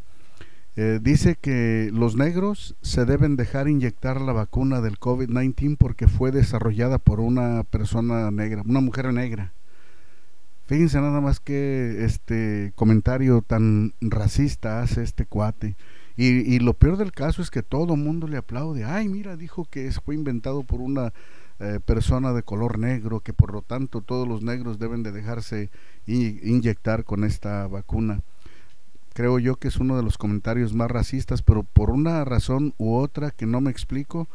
eh, 0.76 1.00
dice 1.02 1.36
que 1.38 1.90
los 1.92 2.16
negros 2.16 2.76
se 2.80 3.04
deben 3.04 3.36
dejar 3.36 3.68
inyectar 3.68 4.22
la 4.22 4.32
vacuna 4.32 4.80
del 4.80 4.98
COVID-19 4.98 5.76
porque 5.76 6.08
fue 6.08 6.32
desarrollada 6.32 6.96
por 6.96 7.20
una 7.20 7.62
persona 7.64 8.30
negra, 8.30 8.62
una 8.66 8.80
mujer 8.80 9.10
negra. 9.12 9.52
Fíjense 10.66 11.00
nada 11.00 11.20
más 11.20 11.38
que 11.38 12.04
este 12.04 12.72
comentario 12.74 13.42
tan 13.42 13.94
racista 14.00 14.82
hace 14.82 15.02
este 15.02 15.26
cuate. 15.26 15.76
Y, 16.18 16.60
lo 16.60 16.72
peor 16.72 16.96
del 16.96 17.12
caso 17.12 17.42
es 17.42 17.50
que 17.50 17.62
todo 17.62 17.94
mundo 17.94 18.26
le 18.26 18.38
aplaude. 18.38 18.84
Ay, 18.84 19.06
mira, 19.06 19.36
dijo 19.36 19.66
que 19.70 19.92
fue 19.92 20.14
inventado 20.14 20.62
por 20.62 20.80
una 20.80 21.12
eh, 21.60 21.78
persona 21.84 22.32
de 22.32 22.42
color 22.42 22.78
negro, 22.78 23.20
que 23.20 23.34
por 23.34 23.52
lo 23.52 23.60
tanto 23.60 24.00
todos 24.00 24.26
los 24.26 24.42
negros 24.42 24.78
deben 24.78 25.02
de 25.02 25.12
dejarse 25.12 25.70
inyectar 26.06 27.04
con 27.04 27.24
esta 27.24 27.66
vacuna 27.66 28.22
creo 29.16 29.38
yo 29.38 29.56
que 29.56 29.68
es 29.68 29.78
uno 29.78 29.96
de 29.96 30.02
los 30.02 30.18
comentarios 30.18 30.74
más 30.74 30.90
racistas, 30.90 31.40
pero 31.40 31.62
por 31.62 31.88
una 31.88 32.22
razón 32.26 32.74
u 32.76 32.96
otra 32.96 33.30
que 33.30 33.46
no 33.46 33.62
me 33.62 33.70
explico, 33.70 34.28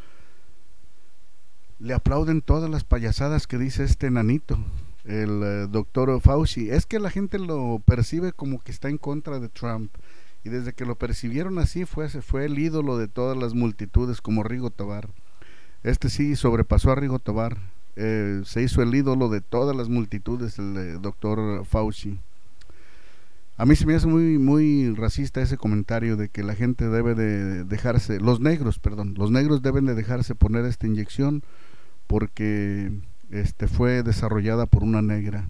le 1.77 1.93
aplauden 1.93 2.41
todas 2.41 2.67
las 2.67 2.83
payasadas 2.83 3.45
que 3.45 3.59
dice 3.59 3.83
este 3.83 4.09
nanito, 4.09 4.57
el 5.05 5.41
eh, 5.43 5.67
doctor 5.69 6.19
Fauci. 6.21 6.69
Es 6.69 6.85
que 6.85 6.99
la 6.99 7.09
gente 7.09 7.39
lo 7.39 7.81
percibe 7.85 8.33
como 8.33 8.59
que 8.59 8.71
está 8.71 8.89
en 8.89 8.97
contra 8.97 9.39
de 9.39 9.49
Trump. 9.49 9.93
Y 10.43 10.49
desde 10.49 10.73
que 10.73 10.85
lo 10.85 10.95
percibieron 10.95 11.59
así 11.59 11.85
fue, 11.85 12.09
fue 12.09 12.45
el 12.45 12.57
ídolo 12.57 12.97
de 12.97 13.07
todas 13.07 13.37
las 13.37 13.53
multitudes 13.53 14.21
como 14.21 14.43
Rigo 14.43 14.71
Tobar. 14.71 15.09
Este 15.83 16.09
sí 16.09 16.35
sobrepasó 16.35 16.91
a 16.91 16.95
Rigo 16.95 17.19
Tobar. 17.19 17.57
Eh, 17.95 18.41
se 18.45 18.61
hizo 18.63 18.81
el 18.81 18.95
ídolo 18.95 19.29
de 19.29 19.41
todas 19.41 19.75
las 19.75 19.89
multitudes, 19.89 20.57
el 20.57 20.77
eh, 20.77 20.97
doctor 20.99 21.65
Fauci. 21.65 22.19
A 23.57 23.65
mí 23.65 23.75
se 23.75 23.85
me 23.85 23.93
hace 23.93 24.07
muy, 24.07 24.39
muy 24.39 24.91
racista 24.95 25.41
ese 25.41 25.57
comentario 25.57 26.15
de 26.15 26.29
que 26.29 26.41
la 26.41 26.55
gente 26.55 26.87
debe 26.87 27.13
de 27.13 27.63
dejarse, 27.63 28.19
los 28.19 28.39
negros, 28.39 28.79
perdón, 28.79 29.13
los 29.17 29.29
negros 29.29 29.61
deben 29.61 29.85
de 29.85 29.93
dejarse 29.93 30.33
poner 30.33 30.65
esta 30.65 30.87
inyección 30.87 31.43
porque 32.07 32.91
este 33.31 33.67
fue 33.67 34.03
desarrollada 34.03 34.65
por 34.65 34.83
una 34.83 35.01
negra. 35.01 35.49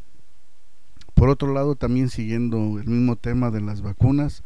Por 1.14 1.30
otro 1.30 1.54
lado, 1.54 1.76
también 1.76 2.10
siguiendo 2.10 2.80
el 2.80 2.88
mismo 2.88 3.16
tema 3.16 3.52
de 3.52 3.62
las 3.62 3.82
vacunas, 3.82 4.44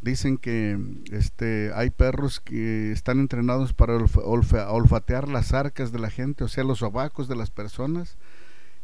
dicen 0.00 0.36
que 0.36 0.78
este 1.12 1.70
hay 1.74 1.90
perros 1.90 2.40
que 2.40 2.92
están 2.92 3.20
entrenados 3.20 3.72
para 3.72 3.96
olfatear 3.96 5.28
las 5.28 5.52
arcas 5.52 5.92
de 5.92 5.98
la 5.98 6.10
gente, 6.10 6.44
o 6.44 6.48
sea, 6.48 6.64
los 6.64 6.80
sobacos 6.80 7.28
de 7.28 7.36
las 7.36 7.50
personas, 7.50 8.16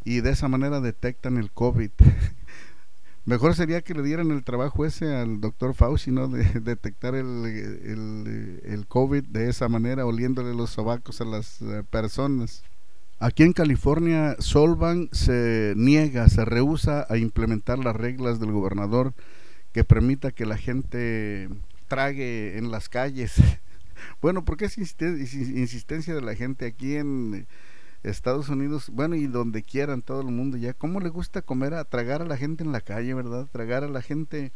y 0.04 0.20
de 0.20 0.30
esa 0.30 0.48
manera 0.48 0.80
detectan 0.80 1.36
el 1.36 1.50
COVID. 1.50 1.90
Mejor 3.24 3.54
sería 3.54 3.82
que 3.82 3.92
le 3.92 4.02
dieran 4.02 4.30
el 4.30 4.42
trabajo 4.42 4.86
ese 4.86 5.14
al 5.14 5.40
doctor 5.40 5.74
Fauci, 5.74 6.10
¿no? 6.10 6.28
De 6.28 6.44
detectar 6.60 7.14
el, 7.14 7.44
el, 8.64 8.86
COVID 8.86 9.24
de 9.24 9.50
esa 9.50 9.68
manera, 9.68 10.06
oliéndole 10.06 10.54
los 10.54 10.70
sobacos 10.70 11.20
a 11.20 11.26
las 11.26 11.60
eh, 11.60 11.82
personas. 11.90 12.62
Aquí 13.20 13.42
en 13.42 13.52
California, 13.52 14.36
Solvan 14.38 15.08
se 15.10 15.74
niega, 15.76 16.28
se 16.28 16.44
rehúsa 16.44 17.04
a 17.08 17.16
implementar 17.16 17.80
las 17.80 17.96
reglas 17.96 18.38
del 18.38 18.52
gobernador 18.52 19.12
que 19.72 19.82
permita 19.82 20.30
que 20.30 20.46
la 20.46 20.56
gente 20.56 21.48
trague 21.88 22.58
en 22.58 22.70
las 22.70 22.88
calles. 22.88 23.34
bueno, 24.22 24.44
porque 24.44 24.66
es 24.66 24.78
insistencia 24.78 26.14
de 26.14 26.20
la 26.20 26.36
gente 26.36 26.66
aquí 26.66 26.94
en 26.94 27.48
Estados 28.04 28.48
Unidos, 28.50 28.88
bueno, 28.92 29.16
y 29.16 29.26
donde 29.26 29.64
quieran, 29.64 30.02
todo 30.02 30.20
el 30.20 30.28
mundo 30.28 30.56
ya, 30.56 30.72
¿cómo 30.72 31.00
le 31.00 31.08
gusta 31.08 31.42
comer, 31.42 31.74
a 31.74 31.84
tragar 31.84 32.22
a 32.22 32.26
la 32.26 32.36
gente 32.36 32.62
en 32.62 32.70
la 32.70 32.80
calle, 32.80 33.14
verdad? 33.14 33.48
Tragar 33.50 33.82
a 33.82 33.88
la 33.88 34.00
gente 34.00 34.52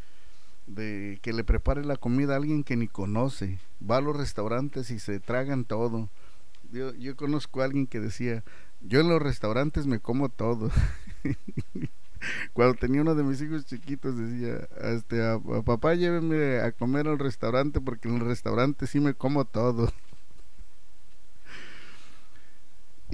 de 0.69 1.19
que 1.21 1.33
le 1.33 1.43
prepare 1.43 1.85
la 1.85 1.97
comida 1.97 2.35
a 2.35 2.37
alguien 2.37 2.63
que 2.63 2.77
ni 2.77 2.87
conoce. 2.87 3.59
Va 3.83 3.97
a 3.97 4.01
los 4.01 4.17
restaurantes 4.17 4.93
y 4.93 5.01
se 5.01 5.19
tragan 5.19 5.65
todo. 5.65 6.09
Yo, 6.73 6.95
yo 6.95 7.17
conozco 7.17 7.61
a 7.61 7.65
alguien 7.67 7.87
que 7.87 8.01
decía, 8.01 8.43
yo 8.81 9.01
en 9.01 9.09
los 9.09 9.23
restaurantes 9.23 9.87
me 9.87 10.01
como 10.01 10.29
todo. 10.29 10.71
Cuando 12.53 12.75
tenía 12.75 13.03
uno 13.03 13.15
de 13.15 13.23
mis 13.23 13.41
hijos 13.43 13.65
chiquitos 13.67 14.17
decía, 14.17 14.69
este, 14.81 15.23
a, 15.23 15.39
papá 15.65 15.95
lléveme 15.95 16.61
a 16.61 16.73
comer 16.73 17.09
al 17.09 17.19
restaurante 17.19 17.81
porque 17.81 18.09
en 18.09 18.17
el 18.17 18.21
restaurante 18.21 18.87
sí 18.87 19.01
me 19.01 19.15
como 19.15 19.45
todo. 19.45 19.93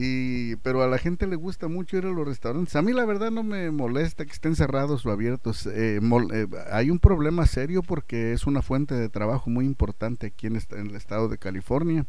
Y, 0.00 0.54
pero 0.62 0.84
a 0.84 0.86
la 0.86 0.96
gente 0.96 1.26
le 1.26 1.34
gusta 1.34 1.66
mucho 1.66 1.96
ir 1.96 2.06
a 2.06 2.10
los 2.10 2.24
restaurantes. 2.24 2.76
A 2.76 2.82
mí 2.82 2.92
la 2.92 3.04
verdad 3.04 3.32
no 3.32 3.42
me 3.42 3.72
molesta 3.72 4.24
que 4.24 4.30
estén 4.30 4.54
cerrados 4.54 5.04
o 5.04 5.10
abiertos. 5.10 5.66
Eh, 5.66 5.98
eh, 5.98 6.46
hay 6.70 6.90
un 6.90 7.00
problema 7.00 7.46
serio 7.46 7.82
porque 7.82 8.32
es 8.32 8.46
una 8.46 8.62
fuente 8.62 8.94
de 8.94 9.08
trabajo 9.08 9.50
muy 9.50 9.64
importante 9.64 10.28
aquí 10.28 10.46
en, 10.46 10.54
el 10.54 10.94
estado 10.94 11.28
de 11.28 11.36
California. 11.36 12.06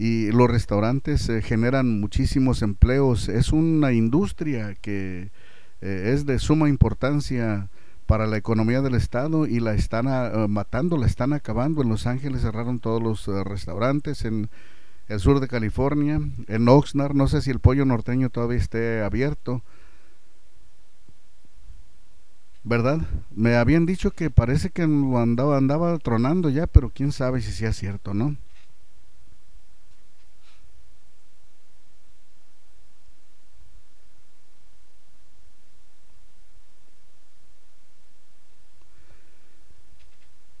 Y 0.00 0.32
los 0.32 0.50
restaurantes 0.50 1.28
eh, 1.28 1.42
generan 1.42 2.00
muchísimos 2.00 2.62
empleos. 2.62 3.28
Es 3.28 3.52
una 3.52 3.92
industria 3.92 4.74
que 4.80 5.30
es 5.82 6.24
de 6.24 6.38
suma 6.38 6.70
importancia 6.70 7.68
para 8.06 8.26
la 8.26 8.38
economía 8.38 8.80
del 8.80 8.94
estado 8.94 9.46
y 9.46 9.60
la 9.60 9.74
están 9.74 10.06
matando, 10.50 10.96
la 10.96 11.06
están 11.06 11.34
acabando. 11.34 11.82
En 11.82 11.90
Los 11.90 12.06
Ángeles 12.06 12.40
cerraron 12.40 12.78
todos 12.78 13.02
los 13.02 13.26
restaurantes. 13.46 14.24
En 14.24 14.48
el 15.08 15.20
sur 15.20 15.38
de 15.38 15.48
California, 15.48 16.18
en 16.46 16.68
Oxnard, 16.68 17.14
no 17.14 17.28
sé 17.28 17.42
si 17.42 17.50
el 17.50 17.60
pollo 17.60 17.84
norteño 17.84 18.30
todavía 18.30 18.58
esté 18.58 19.02
abierto. 19.02 19.62
¿Verdad? 22.64 23.00
Me 23.34 23.56
habían 23.56 23.84
dicho 23.84 24.12
que 24.12 24.30
parece 24.30 24.70
que 24.70 24.82
andaba, 24.82 25.58
andaba 25.58 25.98
tronando 25.98 26.48
ya, 26.48 26.66
pero 26.66 26.90
quién 26.90 27.12
sabe 27.12 27.42
si 27.42 27.52
sea 27.52 27.74
cierto, 27.74 28.14
¿no? 28.14 28.36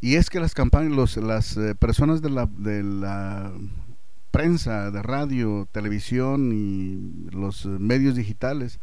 Y 0.00 0.14
es 0.16 0.30
que 0.30 0.40
las 0.40 0.54
campañas, 0.54 0.92
los, 0.92 1.16
las 1.18 1.56
eh, 1.56 1.74
personas 1.74 2.22
de 2.22 2.30
la, 2.30 2.46
de 2.46 2.82
la 2.82 3.52
prensa, 4.30 4.90
de 4.90 5.02
radio, 5.02 5.68
televisión 5.72 6.52
y 6.52 7.30
los 7.30 7.66
medios 7.66 8.16
digitales, 8.16 8.80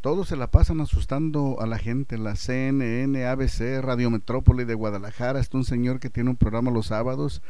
todos 0.00 0.28
se 0.28 0.36
la 0.36 0.50
pasan 0.50 0.80
asustando 0.80 1.60
a 1.60 1.66
la 1.66 1.78
gente. 1.78 2.18
La 2.18 2.36
CNN, 2.36 3.26
ABC, 3.26 3.80
Radio 3.82 4.10
Metrópoli 4.10 4.64
de 4.64 4.74
Guadalajara, 4.74 5.40
está 5.40 5.58
un 5.58 5.64
señor 5.64 6.00
que 6.00 6.10
tiene 6.10 6.30
un 6.30 6.36
programa 6.36 6.70
los 6.70 6.86
sábados 6.86 7.42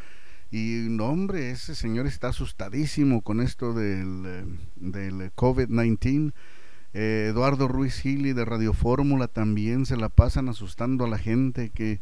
y 0.51 0.87
no 0.89 1.07
hombre, 1.07 1.51
ese 1.51 1.77
señor 1.77 2.09
está 2.09 2.29
asustadísimo 2.29 3.23
con 3.23 3.41
esto 3.41 3.73
del, 3.73 4.25
eh, 4.27 4.45
del 4.77 5.33
COVID-19. 5.35 6.33
Eh, 6.93 7.29
Eduardo 7.31 7.69
Ruiz 7.69 8.01
Gili 8.01 8.33
de 8.33 8.45
Radio 8.45 8.73
Fórmula 8.73 9.29
también 9.29 9.87
se 9.87 9.97
la 9.97 10.09
pasan 10.09 10.49
asustando 10.49 11.05
a 11.05 11.09
la 11.09 11.19
gente 11.19 11.71
que, 11.71 12.01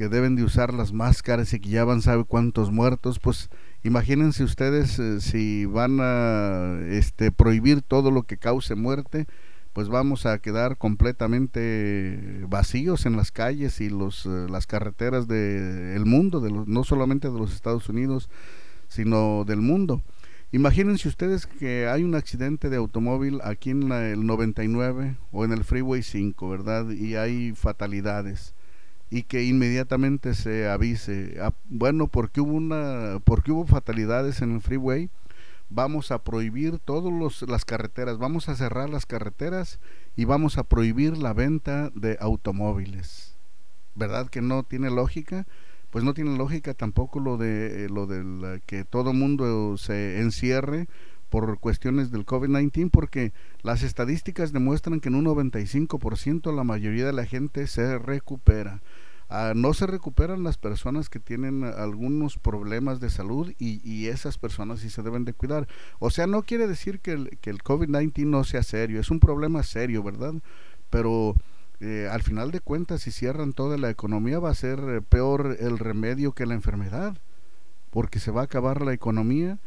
que 0.00 0.08
deben 0.08 0.34
de 0.34 0.44
usar 0.44 0.72
las 0.72 0.94
máscaras 0.94 1.52
y 1.52 1.60
que 1.60 1.68
ya 1.68 1.84
van 1.84 2.00
sabe 2.00 2.24
cuántos 2.24 2.70
muertos, 2.70 3.18
pues 3.18 3.50
Imagínense 3.82 4.44
ustedes 4.44 4.98
eh, 4.98 5.22
si 5.22 5.64
van 5.64 6.00
a 6.00 6.80
este, 6.90 7.32
prohibir 7.32 7.80
todo 7.80 8.10
lo 8.10 8.24
que 8.24 8.36
cause 8.36 8.74
muerte, 8.74 9.26
pues 9.72 9.88
vamos 9.88 10.26
a 10.26 10.38
quedar 10.38 10.76
completamente 10.76 12.44
vacíos 12.46 13.06
en 13.06 13.16
las 13.16 13.32
calles 13.32 13.80
y 13.80 13.88
los, 13.88 14.26
eh, 14.26 14.46
las 14.50 14.66
carreteras 14.66 15.28
del 15.28 16.04
mundo, 16.04 16.40
de 16.40 16.50
los, 16.50 16.68
no 16.68 16.84
solamente 16.84 17.30
de 17.30 17.38
los 17.38 17.54
Estados 17.54 17.88
Unidos, 17.88 18.28
sino 18.88 19.44
del 19.46 19.62
mundo. 19.62 20.02
Imagínense 20.52 21.08
ustedes 21.08 21.46
que 21.46 21.86
hay 21.88 22.04
un 22.04 22.14
accidente 22.14 22.68
de 22.68 22.76
automóvil 22.76 23.40
aquí 23.42 23.70
en 23.70 23.92
el 23.92 24.26
99 24.26 25.16
o 25.32 25.44
en 25.46 25.52
el 25.52 25.64
Freeway 25.64 26.02
5, 26.02 26.50
¿verdad? 26.50 26.90
Y 26.90 27.14
hay 27.14 27.52
fatalidades 27.54 28.54
y 29.10 29.24
que 29.24 29.44
inmediatamente 29.44 30.34
se 30.34 30.68
avise. 30.68 31.36
Ah, 31.40 31.52
bueno, 31.68 32.06
porque 32.06 32.40
hubo 32.40 32.52
una, 32.52 33.18
porque 33.24 33.52
hubo 33.52 33.66
fatalidades 33.66 34.40
en 34.40 34.54
el 34.54 34.60
freeway, 34.60 35.10
vamos 35.68 36.12
a 36.12 36.22
prohibir 36.22 36.78
todas 36.78 37.42
las 37.42 37.64
carreteras, 37.64 38.18
vamos 38.18 38.48
a 38.48 38.56
cerrar 38.56 38.88
las 38.88 39.06
carreteras 39.06 39.80
y 40.16 40.24
vamos 40.24 40.58
a 40.58 40.64
prohibir 40.64 41.18
la 41.18 41.32
venta 41.32 41.90
de 41.94 42.16
automóviles. 42.20 43.34
¿Verdad 43.96 44.28
que 44.28 44.40
no 44.40 44.62
tiene 44.62 44.90
lógica? 44.90 45.46
Pues 45.90 46.04
no 46.04 46.14
tiene 46.14 46.38
lógica 46.38 46.72
tampoco 46.74 47.18
lo 47.18 47.36
de 47.36 47.88
lo 47.88 48.06
del 48.06 48.62
que 48.64 48.84
todo 48.84 49.12
mundo 49.12 49.76
se 49.76 50.20
encierre 50.20 50.86
por 51.30 51.58
cuestiones 51.58 52.10
del 52.10 52.26
COVID-19 52.26 52.90
porque 52.90 53.32
las 53.62 53.82
estadísticas 53.82 54.52
demuestran 54.52 55.00
que 55.00 55.08
en 55.08 55.14
un 55.14 55.24
95% 55.24 56.54
la 56.54 56.64
mayoría 56.64 57.06
de 57.06 57.12
la 57.12 57.24
gente 57.24 57.66
se 57.66 57.98
recupera. 57.98 58.82
Ah, 59.32 59.52
no 59.54 59.72
se 59.74 59.86
recuperan 59.86 60.42
las 60.42 60.58
personas 60.58 61.08
que 61.08 61.20
tienen 61.20 61.62
algunos 61.62 62.36
problemas 62.36 62.98
de 62.98 63.10
salud 63.10 63.52
y, 63.60 64.08
esas 64.08 64.38
personas 64.38 64.80
sí 64.80 64.90
se 64.90 65.02
deben 65.02 65.24
de 65.24 65.32
cuidar. 65.32 65.68
O 66.00 66.10
sea, 66.10 66.26
no 66.26 66.42
quiere 66.42 66.66
decir 66.66 66.98
que 66.98 67.12
el, 67.12 67.38
que 67.40 67.50
el 67.50 67.62
COVID-19 67.62 68.26
no 68.26 68.42
sea 68.42 68.64
serio, 68.64 68.98
es 68.98 69.08
un 69.08 69.20
problema 69.20 69.62
serio, 69.62 70.02
¿verdad? 70.02 70.34
Pero 70.90 71.36
eh, 71.78 72.08
al 72.10 72.22
final 72.22 72.50
de 72.50 72.58
cuentas, 72.58 73.02
si 73.02 73.12
cierran 73.12 73.52
toda 73.52 73.78
la 73.78 73.88
economía, 73.88 74.40
va 74.40 74.50
a 74.50 74.54
ser 74.54 74.80
eh, 74.80 75.00
peor 75.00 75.56
el 75.60 75.78
remedio 75.78 76.32
que 76.32 76.44
la 76.44 76.54
enfermedad, 76.54 77.16
porque 77.90 78.18
se 78.18 78.32
va 78.32 78.40
a 78.40 78.44
acabar 78.44 78.82
la 78.82 78.92
economía 78.92 79.60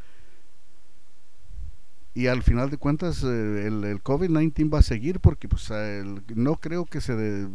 y 2.13 2.27
al 2.27 2.43
final 2.43 2.69
de 2.69 2.77
cuentas 2.77 3.23
eh, 3.23 3.67
el, 3.67 3.83
el 3.83 4.03
COVID-19 4.03 4.73
va 4.73 4.79
a 4.79 4.83
seguir 4.83 5.19
porque 5.19 5.47
pues 5.47 5.71
no 6.35 6.55
creo 6.57 6.85
que 6.85 7.01
se 7.01 7.47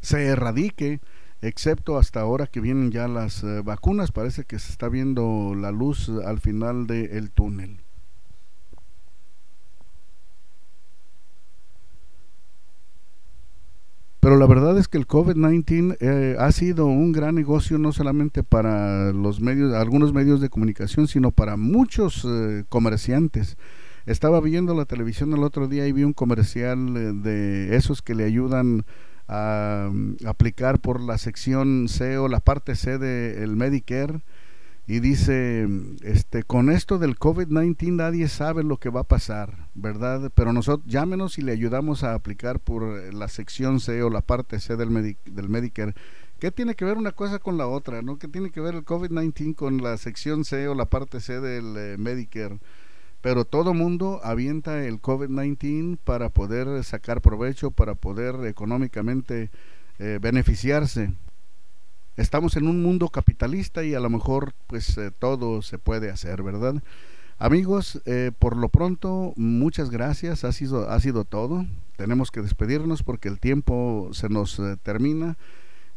se 0.00 0.26
erradique, 0.26 1.00
excepto 1.42 1.98
hasta 1.98 2.20
ahora 2.20 2.46
que 2.46 2.60
vienen 2.60 2.90
ya 2.90 3.08
las 3.08 3.42
eh, 3.44 3.62
vacunas, 3.62 4.12
parece 4.12 4.44
que 4.44 4.58
se 4.58 4.70
está 4.70 4.88
viendo 4.88 5.54
la 5.54 5.70
luz 5.70 6.08
al 6.24 6.40
final 6.40 6.86
del 6.86 7.30
túnel. 7.30 7.80
Pero 14.28 14.36
la 14.36 14.46
verdad 14.46 14.76
es 14.76 14.88
que 14.88 14.98
el 14.98 15.08
COVID-19 15.08 15.96
eh, 16.00 16.36
ha 16.38 16.52
sido 16.52 16.84
un 16.84 17.12
gran 17.12 17.34
negocio 17.34 17.78
no 17.78 17.92
solamente 17.92 18.42
para 18.44 19.10
los 19.10 19.40
medios, 19.40 19.72
algunos 19.72 20.12
medios 20.12 20.42
de 20.42 20.50
comunicación, 20.50 21.08
sino 21.08 21.30
para 21.30 21.56
muchos 21.56 22.26
eh, 22.28 22.64
comerciantes. 22.68 23.56
Estaba 24.04 24.42
viendo 24.42 24.74
la 24.74 24.84
televisión 24.84 25.32
el 25.32 25.42
otro 25.42 25.66
día 25.66 25.86
y 25.86 25.92
vi 25.92 26.04
un 26.04 26.12
comercial 26.12 27.22
de 27.22 27.74
esos 27.74 28.02
que 28.02 28.14
le 28.14 28.24
ayudan 28.24 28.84
a, 29.28 29.88
aplicar 30.26 30.78
por 30.78 31.00
la 31.00 31.16
sección 31.16 31.86
C 31.88 32.18
o 32.18 32.28
la 32.28 32.40
parte 32.40 32.76
C 32.76 32.98
del 32.98 33.56
Medicare 33.56 34.20
y 34.88 35.00
dice, 35.00 35.68
este, 36.02 36.44
con 36.44 36.70
esto 36.70 36.98
del 36.98 37.18
COVID-19 37.18 37.92
nadie 37.92 38.26
sabe 38.26 38.64
lo 38.64 38.78
que 38.78 38.88
va 38.88 39.00
a 39.00 39.04
pasar, 39.04 39.68
¿verdad? 39.74 40.32
Pero 40.34 40.54
nosotros 40.54 40.90
llámenos 40.90 41.36
y 41.36 41.42
le 41.42 41.52
ayudamos 41.52 42.04
a 42.04 42.14
aplicar 42.14 42.58
por 42.58 43.12
la 43.12 43.28
sección 43.28 43.80
C 43.80 44.02
o 44.02 44.08
la 44.08 44.22
parte 44.22 44.58
C 44.60 44.76
del, 44.76 45.16
del 45.26 45.48
Medicare. 45.50 45.94
¿Qué 46.38 46.50
tiene 46.50 46.74
que 46.74 46.86
ver 46.86 46.96
una 46.96 47.12
cosa 47.12 47.38
con 47.38 47.58
la 47.58 47.66
otra? 47.66 48.00
¿no? 48.00 48.18
¿Qué 48.18 48.28
tiene 48.28 48.50
que 48.50 48.62
ver 48.62 48.76
el 48.76 48.84
COVID-19 48.86 49.54
con 49.56 49.82
la 49.82 49.98
sección 49.98 50.46
C 50.46 50.68
o 50.68 50.74
la 50.74 50.86
parte 50.86 51.20
C 51.20 51.38
del 51.38 51.76
eh, 51.76 51.96
Medicare? 51.98 52.58
pero 53.20 53.44
todo 53.44 53.74
mundo 53.74 54.20
avienta 54.22 54.84
el 54.84 55.02
COVID-19 55.02 55.98
para 56.04 56.28
poder 56.30 56.84
sacar 56.84 57.20
provecho, 57.20 57.72
para 57.72 57.94
poder 57.94 58.46
económicamente 58.46 59.50
eh, 59.98 60.18
beneficiarse. 60.22 61.12
Estamos 62.18 62.56
en 62.56 62.66
un 62.66 62.82
mundo 62.82 63.08
capitalista 63.08 63.84
y 63.84 63.94
a 63.94 64.00
lo 64.00 64.10
mejor 64.10 64.52
pues 64.66 64.98
eh, 64.98 65.10
todo 65.16 65.62
se 65.62 65.78
puede 65.78 66.10
hacer, 66.10 66.42
¿verdad? 66.42 66.82
Amigos, 67.38 68.02
eh, 68.04 68.32
por 68.38 68.56
lo 68.56 68.68
pronto, 68.68 69.32
muchas 69.36 69.88
gracias, 69.88 70.44
ha 70.44 70.52
sido, 70.52 70.90
ha 70.90 71.00
sido 71.00 71.24
todo. 71.24 71.64
Tenemos 71.96 72.30
que 72.30 72.42
despedirnos 72.42 73.02
porque 73.02 73.28
el 73.28 73.38
tiempo 73.38 74.10
se 74.12 74.28
nos 74.28 74.60
termina. 74.82 75.38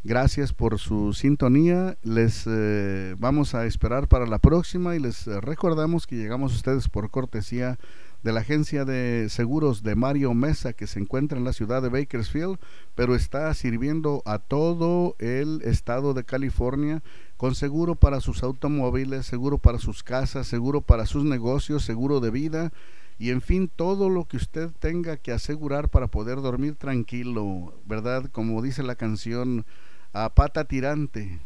Gracias 0.03 0.51
por 0.51 0.79
su 0.79 1.13
sintonía. 1.13 1.96
Les 2.01 2.46
eh, 2.48 3.15
vamos 3.19 3.53
a 3.53 3.65
esperar 3.65 4.07
para 4.07 4.25
la 4.25 4.39
próxima 4.39 4.96
y 4.96 5.00
les 5.00 5.27
eh, 5.27 5.39
recordamos 5.41 6.07
que 6.07 6.15
llegamos 6.15 6.55
ustedes 6.55 6.89
por 6.89 7.11
cortesía 7.11 7.77
de 8.24 8.31
la 8.31 8.42
agencia 8.42 8.86
de 8.86 9.27
seguros 9.29 9.84
de 9.84 9.96
Mario 9.96 10.34
Mesa 10.34 10.74
que 10.74 10.88
se 10.88 11.00
encuentra 11.00 11.38
en 11.38 11.44
la 11.44 11.53
ciudad 11.53 11.81
de 11.81 11.90
Bakersfield, 11.90 12.60
pero 12.96 13.16
está 13.16 13.53
sirviendo 13.53 14.22
a 14.25 14.40
todo 14.40 15.16
el 15.20 15.62
estado 15.64 16.14
de 16.14 16.24
California 16.24 17.01
con 17.38 17.55
seguro 17.55 17.96
para 17.96 18.22
sus 18.22 18.44
automóviles, 18.44 19.25
seguro 19.25 19.57
para 19.57 19.79
sus 19.79 20.03
casas, 20.03 20.48
seguro 20.48 20.81
para 20.81 21.05
sus 21.05 21.24
negocios, 21.24 21.84
seguro 21.84 22.20
de 22.20 22.29
vida 22.29 22.72
y 23.18 23.29
en 23.29 23.42
fin 23.42 23.72
todo 23.75 24.10
lo 24.10 24.25
que 24.25 24.38
usted 24.38 24.70
tenga 24.79 25.18
que 25.18 25.31
asegurar 25.31 25.90
para 25.90 26.07
poder 26.07 26.42
dormir 26.42 26.75
tranquilo, 26.75 27.74
¿verdad? 27.86 28.25
Como 28.31 28.62
dice 28.62 28.84
la 28.84 28.96
canción 28.96 29.66
a 30.14 30.29
pata 30.29 30.66
tirante. 30.66 31.40